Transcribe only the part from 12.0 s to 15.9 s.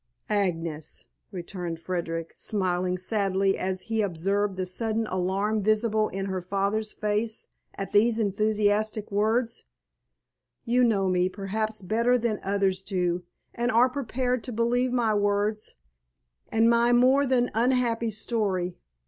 than others do and are prepared to believe my words